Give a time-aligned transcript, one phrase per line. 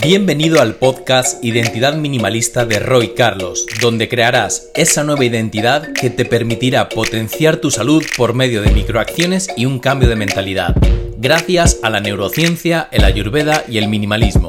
[0.00, 6.24] Bienvenido al podcast Identidad Minimalista de Roy Carlos, donde crearás esa nueva identidad que te
[6.24, 10.76] permitirá potenciar tu salud por medio de microacciones y un cambio de mentalidad,
[11.18, 14.48] gracias a la neurociencia, el ayurveda y el minimalismo.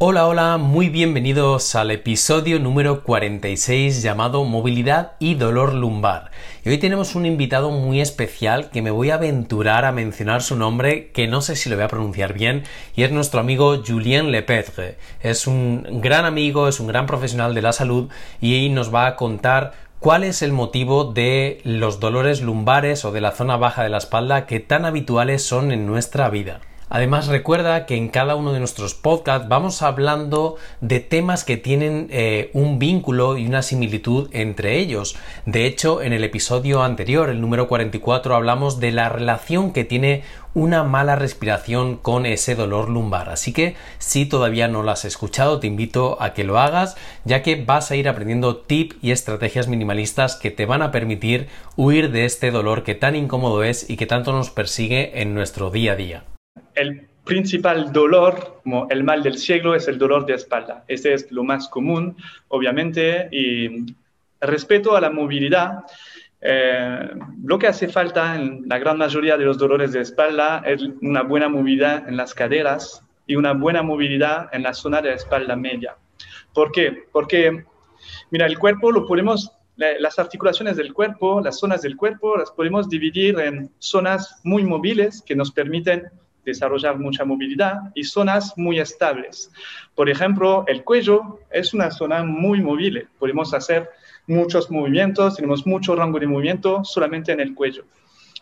[0.00, 6.30] Hola, hola, muy bienvenidos al episodio número 46 llamado Movilidad y Dolor Lumbar.
[6.64, 10.54] Y hoy tenemos un invitado muy especial que me voy a aventurar a mencionar su
[10.54, 12.62] nombre, que no sé si lo voy a pronunciar bien,
[12.94, 14.98] y es nuestro amigo Julien Lepetre.
[15.20, 18.08] Es un gran amigo, es un gran profesional de la salud
[18.40, 23.20] y nos va a contar cuál es el motivo de los dolores lumbares o de
[23.20, 26.60] la zona baja de la espalda que tan habituales son en nuestra vida.
[26.90, 32.08] Además recuerda que en cada uno de nuestros podcasts vamos hablando de temas que tienen
[32.10, 35.16] eh, un vínculo y una similitud entre ellos.
[35.44, 40.22] De hecho, en el episodio anterior, el número 44, hablamos de la relación que tiene
[40.54, 43.28] una mala respiración con ese dolor lumbar.
[43.28, 47.42] Así que si todavía no lo has escuchado, te invito a que lo hagas, ya
[47.42, 52.10] que vas a ir aprendiendo tips y estrategias minimalistas que te van a permitir huir
[52.10, 55.92] de este dolor que tan incómodo es y que tanto nos persigue en nuestro día
[55.92, 56.24] a día
[56.78, 60.84] el principal dolor, como el mal del siglo, es el dolor de espalda.
[60.88, 62.16] Este es lo más común,
[62.48, 63.94] obviamente, y
[64.40, 65.80] respecto a la movilidad,
[66.40, 67.10] eh,
[67.44, 71.22] lo que hace falta en la gran mayoría de los dolores de espalda es una
[71.22, 75.56] buena movilidad en las caderas y una buena movilidad en la zona de la espalda
[75.56, 75.96] media.
[76.54, 77.04] ¿Por qué?
[77.12, 77.64] Porque,
[78.30, 82.88] mira, el cuerpo lo podemos las articulaciones del cuerpo, las zonas del cuerpo, las podemos
[82.88, 86.10] dividir en zonas muy móviles que nos permiten
[86.48, 89.50] desarrollar mucha movilidad y zonas muy estables.
[89.94, 93.08] Por ejemplo, el cuello es una zona muy móvil.
[93.18, 93.88] Podemos hacer
[94.26, 97.84] muchos movimientos, tenemos mucho rango de movimiento solamente en el cuello.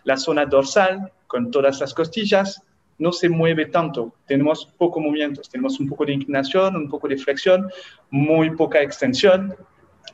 [0.05, 2.63] La zona dorsal, con todas las costillas,
[2.99, 7.19] no se mueve tanto, tenemos poco movimientos, tenemos un poco de inclinación, un poco de
[7.19, 7.69] flexión,
[8.11, 9.55] muy poca extensión,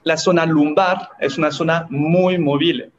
[0.04, 2.90] la zona lumbar es una zona muy móvil.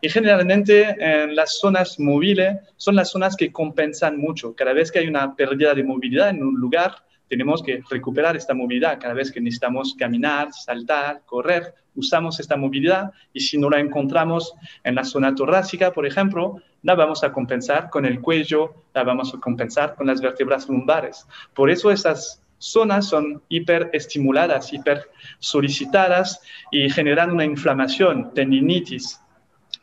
[0.00, 4.54] Y generalmente en las zonas móviles son las zonas que compensan mucho.
[4.54, 6.96] Cada vez que hay una pérdida de movilidad en un lugar,
[7.28, 8.98] tenemos que recuperar esta movilidad.
[8.98, 14.52] Cada vez que necesitamos caminar, saltar, correr, usamos esta movilidad y si no la encontramos
[14.82, 19.34] en la zona torácica, por ejemplo, la vamos a compensar con el cuello, la vamos
[19.34, 21.26] a compensar con las vértebras lumbares.
[21.54, 26.40] Por eso esas zonas son hiperestimuladas, hiper solicitadas
[26.70, 29.20] y generan una inflamación, tendinitis.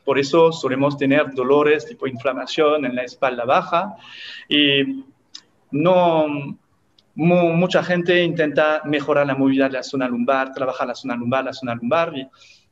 [0.05, 3.95] Por eso solemos tener dolores tipo inflamación en la espalda baja
[4.47, 5.03] y
[5.71, 6.57] no
[7.15, 11.53] mucha gente intenta mejorar la movilidad de la zona lumbar, trabajar la zona lumbar, la
[11.53, 12.27] zona lumbar y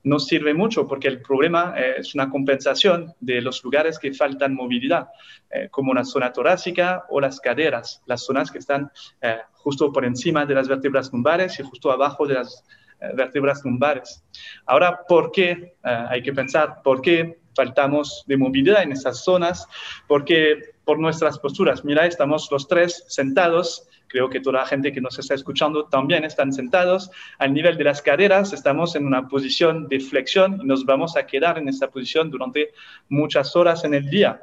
[0.06, 5.10] no sirve mucho porque el problema es una compensación de los lugares que faltan movilidad,
[5.50, 10.06] eh, como la zona torácica o las caderas, las zonas que están eh, justo por
[10.06, 12.64] encima de las vértebras lumbares y justo abajo de las
[13.02, 14.24] eh, vértebras lumbares.
[14.68, 15.76] Ahora, ¿por qué?
[15.84, 19.68] hay que pensar, ¿por qué faltamos de movilidad en esas zonas?
[20.08, 25.02] Porque por nuestras posturas, mira, estamos los tres sentados Creo que toda la gente que
[25.02, 27.12] nos está escuchando también están sentados.
[27.38, 31.26] Al nivel de las caderas estamos en una posición de flexión y nos vamos a
[31.26, 32.70] quedar en esta posición durante
[33.10, 34.42] muchas horas en el día.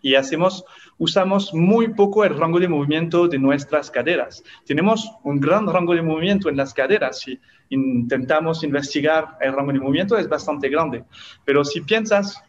[0.00, 0.64] Y hacemos,
[0.98, 4.42] usamos muy poco el rango de movimiento de nuestras caderas.
[4.64, 7.20] Tenemos un gran rango de movimiento en las caderas.
[7.20, 7.38] Si
[7.68, 11.04] intentamos investigar el rango de movimiento es bastante grande.
[11.44, 12.42] Pero si piensas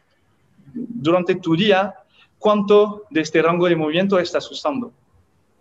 [0.74, 1.94] durante tu día,
[2.44, 4.92] ¿cuánto de este rango de movimiento estás usando?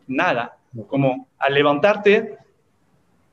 [0.08, 2.38] Nada como al levantarte,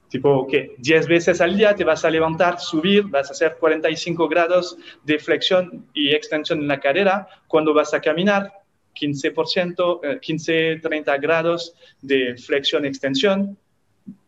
[0.07, 4.27] tipo que 10 veces al día te vas a levantar, subir, vas a hacer 45
[4.27, 7.27] grados de flexión y extensión en la cadera.
[7.47, 8.53] Cuando vas a caminar,
[8.93, 13.57] 15%, 15, 30 grados de flexión, extensión.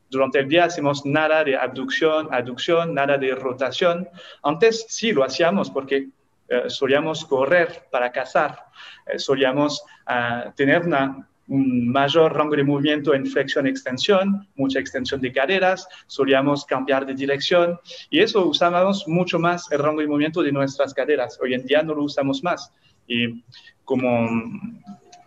[0.10, 4.10] Durante el día hacemos nada de abducción, aducción, nada de rotación.
[4.42, 6.08] Antes sí lo hacíamos porque
[6.52, 8.66] eh, solíamos correr para cazar,
[9.06, 15.34] eh, solíamos ah, tener una un mayor rango de movimiento en flexión-extensión, mucha extensión de
[15.34, 17.78] caderas, solíamos cambiar de dirección
[18.10, 21.38] y eso usábamos mucho más el rango de movimiento de nuestras caderas.
[21.42, 22.74] Hoy en día no lo usamos más.
[23.06, 23.44] Y
[23.84, 24.30] como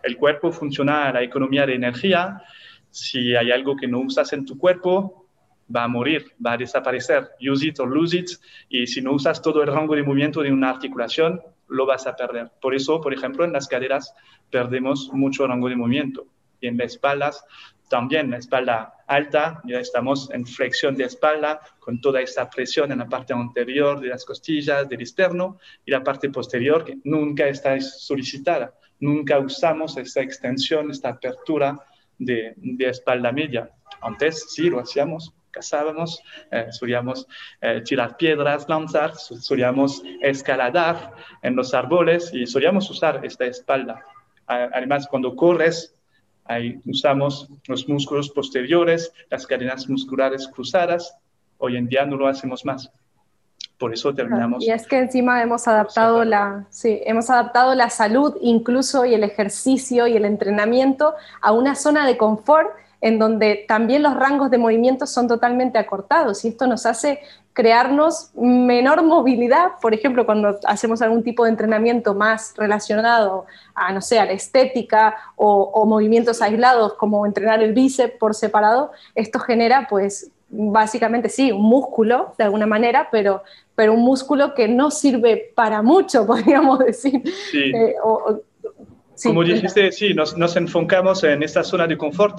[0.01, 2.41] el cuerpo funciona a la economía de energía,
[2.89, 5.24] si hay algo que no usas en tu cuerpo,
[5.73, 7.31] va a morir, va a desaparecer.
[7.39, 8.29] Use it or lose it.
[8.69, 12.15] Y si no usas todo el rango de movimiento de una articulación, lo vas a
[12.15, 12.51] perder.
[12.61, 14.13] Por eso, por ejemplo, en las caderas
[14.51, 16.27] perdemos mucho rango de movimiento
[16.61, 17.43] y en las espaldas
[17.89, 22.99] también la espalda alta, ya estamos en flexión de espalda con toda esta presión en
[22.99, 27.79] la parte anterior de las costillas, del externo y la parte posterior que nunca está
[27.79, 28.73] solicitada.
[28.99, 31.79] Nunca usamos esta extensión, esta apertura
[32.17, 33.69] de, de espalda media.
[34.01, 36.21] Antes sí lo hacíamos, cazábamos,
[36.51, 37.27] eh, solíamos
[37.61, 44.03] eh, tirar piedras, lanzar, solíamos escaladar en los árboles y solíamos usar esta espalda.
[44.47, 45.95] Además, cuando corres,
[46.43, 51.17] ahí usamos los músculos posteriores, las cadenas musculares cruzadas.
[51.57, 52.91] Hoy en día no lo hacemos más.
[53.79, 54.63] Por eso terminamos.
[54.63, 59.23] Y es que encima hemos adaptado la, sí, hemos adaptado la salud, incluso y el
[59.23, 62.69] ejercicio y el entrenamiento a una zona de confort
[63.01, 67.19] en donde también los rangos de movimiento son totalmente acortados y esto nos hace
[67.55, 74.01] crearnos menor movilidad, por ejemplo, cuando hacemos algún tipo de entrenamiento más relacionado a, no
[74.01, 79.87] sé, a la estética o, movimientos aislados como entrenar el bíceps por separado, esto genera
[79.89, 83.41] pues básicamente sí, un músculo de alguna manera, pero,
[83.73, 87.23] pero un músculo que no sirve para mucho, podríamos decir.
[87.53, 87.95] Eh,
[89.23, 92.35] como dijiste, sí, nos, nos, enfocamos en esta zona de confort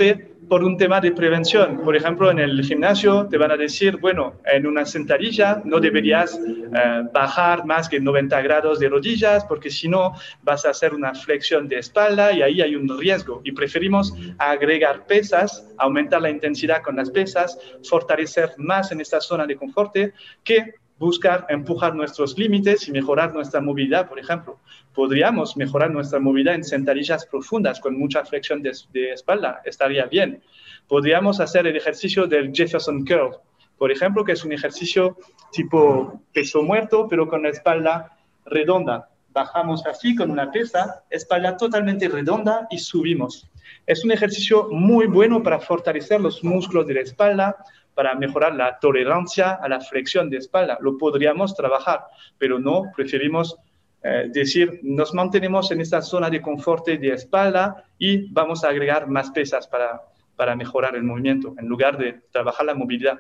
[0.49, 1.81] por un tema de prevención.
[1.83, 6.39] Por ejemplo, en el gimnasio te van a decir, bueno, en una sentadilla no deberías
[6.39, 10.13] eh, bajar más que 90 grados de rodillas porque si no
[10.43, 13.41] vas a hacer una flexión de espalda y ahí hay un riesgo.
[13.45, 17.59] Y preferimos agregar pesas, aumentar la intensidad con las pesas,
[17.89, 19.97] fortalecer más en esta zona de confort
[20.45, 24.59] que buscar empujar nuestros límites y mejorar nuestra movilidad, por ejemplo.
[24.95, 28.73] Podríamos mejorar nuestra movilidad en sentadillas profundas con mucha flexión de,
[29.13, 30.43] espalda, estaría bien.
[30.89, 33.37] Podríamos hacer el ejercicio del Jefferson Curl,
[33.77, 35.19] por ejemplo, que es un ejercicio
[35.53, 38.17] tipo peso muerto, pero con la espalda
[38.47, 39.11] redonda.
[39.31, 43.51] Bajamos así con una pesa, espalda totalmente redonda y subimos.
[43.87, 47.57] Es un ejercicio muy bueno para fortalecer los músculos de la espalda,
[47.97, 50.77] para mejorar la tolerancia a la flexión de espalda.
[50.83, 52.05] Lo podríamos trabajar,
[52.37, 53.57] pero no, preferimos
[54.03, 59.09] eh, decir, nos mantenemos en esta zona de confort de espalda y vamos a agregar
[59.09, 60.03] más pesas para,
[60.37, 63.19] para mejorar el movimiento, en lugar de trabajar la movilidad.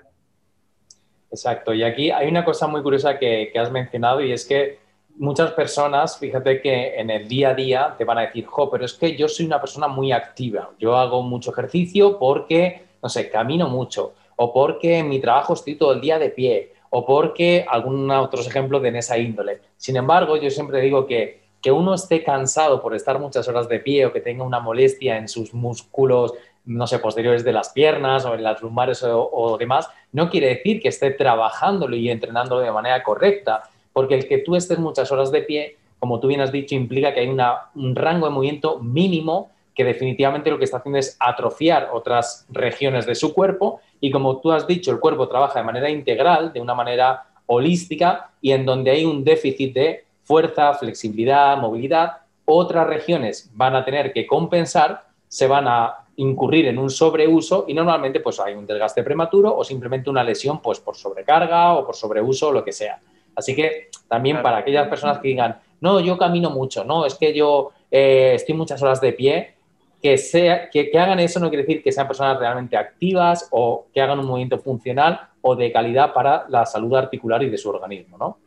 [1.30, 4.78] Exacto, y aquí hay una cosa muy curiosa que, que has mencionado y es que
[5.16, 8.84] muchas personas, fíjate que en el día a día te van a decir, jo, pero
[8.84, 13.30] es que yo soy una persona muy activa, yo hago mucho ejercicio porque, no sé,
[13.30, 17.66] camino mucho o porque en mi trabajo estoy todo el día de pie, o porque
[17.68, 19.60] algunos otros ejemplos de esa índole.
[19.76, 23.80] Sin embargo, yo siempre digo que que uno esté cansado por estar muchas horas de
[23.80, 26.32] pie o que tenga una molestia en sus músculos,
[26.64, 30.80] no sé, posteriores de las piernas o en las lumbares o, demás, no quiere decir
[30.80, 35.32] que esté trabajándolo y entrenándolo de manera correcta, porque el que tú estés muchas horas
[35.32, 39.50] de pie, como tú bien has dicho, implica que hay un rango de movimiento mínimo
[39.74, 44.38] que definitivamente lo que está haciendo es atrofiar otras regiones de su cuerpo y como
[44.38, 48.66] tú has dicho, el cuerpo trabaja de manera integral, de una manera holística y en
[48.66, 55.04] donde hay un déficit de fuerza, flexibilidad, movilidad, otras regiones van a tener que compensar,
[55.28, 59.64] se van a incurrir en un sobreuso y normalmente pues hay un desgaste prematuro o
[59.64, 62.98] simplemente una lesión pues por sobrecarga o por sobreuso o lo que sea.
[63.34, 67.34] Así que también para aquellas personas que digan, no, yo camino mucho, no, es que
[67.34, 69.55] yo eh, estoy muchas horas de pie,
[70.02, 74.00] que, sea, que, hagan eso no quiere decir que sean personas realmente activas o que
[74.00, 78.18] hagan un movimiento funcional o de calidad para la salud articular y de su organismo,
[78.18, 78.38] ¿no?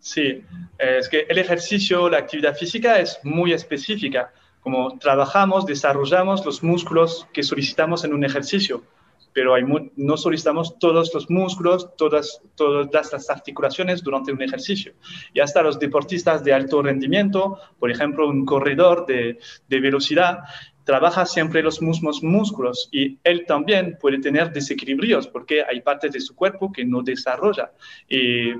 [0.00, 0.42] Sí,
[0.78, 4.32] es que el ejercicio, la actividad física es muy específica.
[4.60, 8.82] Como trabajamos, desarrollamos los músculos que solicitamos en un ejercicio,
[9.34, 9.64] pero hay
[9.96, 14.92] no solicitamos todos los músculos, todas, todas las articulaciones durante un ejercicio.
[15.34, 20.38] Y hasta los deportistas de alto rendimiento, por ejemplo, un corredor de, de velocidad,
[20.84, 26.20] trabaja siempre los mismos músculos y él también puede tener desequilibrios porque hay partes de
[26.20, 27.72] su cuerpo que no desarrolla.
[28.08, 28.52] Y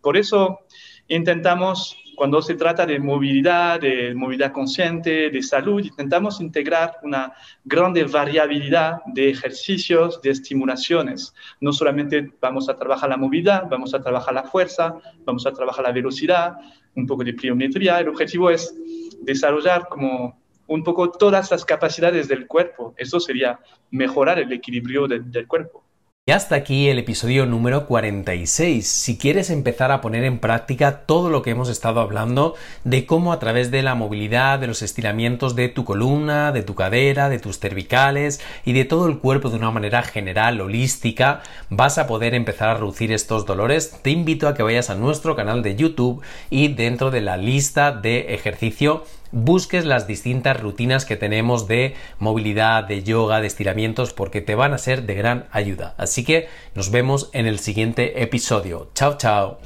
[0.00, 0.60] por eso
[1.06, 7.32] intentamos, cuando se trata de movilidad, de movilidad consciente, de salud, intentamos integrar una
[7.64, 11.32] grande variabilidad de ejercicios, de estimulaciones.
[11.60, 15.84] No solamente vamos a trabajar la movilidad, vamos a trabajar la fuerza, vamos a trabajar
[15.84, 16.56] la velocidad,
[16.96, 18.00] un poco de pliometría.
[18.00, 18.74] El objetivo es
[19.22, 22.94] desarrollar como un poco todas las capacidades del cuerpo.
[22.96, 23.58] Eso sería
[23.90, 25.82] mejorar el equilibrio del cuerpo.
[26.28, 28.86] Y hasta aquí el episodio número 46.
[28.86, 33.32] Si quieres empezar a poner en práctica todo lo que hemos estado hablando de cómo
[33.32, 37.38] a través de la movilidad, de los estiramientos de tu columna, de tu cadera, de
[37.38, 42.34] tus cervicales y de todo el cuerpo de una manera general, holística, vas a poder
[42.34, 46.20] empezar a reducir estos dolores, te invito a que vayas a nuestro canal de YouTube
[46.50, 52.84] y dentro de la lista de ejercicio busques las distintas rutinas que tenemos de movilidad,
[52.84, 55.94] de yoga, de estiramientos, porque te van a ser de gran ayuda.
[55.98, 58.90] Así que nos vemos en el siguiente episodio.
[58.94, 59.58] Chao, chao.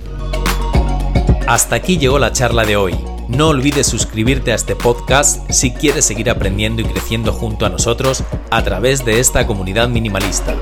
[1.46, 2.94] Hasta aquí llegó la charla de hoy.
[3.28, 8.24] No olvides suscribirte a este podcast si quieres seguir aprendiendo y creciendo junto a nosotros
[8.50, 10.56] a través de esta comunidad minimalista.